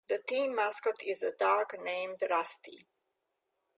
The 0.09 0.17
team 0.17 0.55
mascot 0.55 0.95
is 1.05 1.21
a 1.21 1.31
dog 1.31 1.75
named 1.79 2.23
Rusty. 2.27 2.87